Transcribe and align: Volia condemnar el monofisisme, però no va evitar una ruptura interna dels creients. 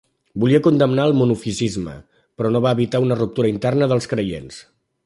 Volia 0.43 0.61
condemnar 0.67 1.05
el 1.09 1.13
monofisisme, 1.19 1.93
però 2.41 2.53
no 2.57 2.63
va 2.69 2.75
evitar 2.79 3.05
una 3.07 3.21
ruptura 3.21 3.55
interna 3.57 3.93
dels 3.95 4.13
creients. 4.17 4.65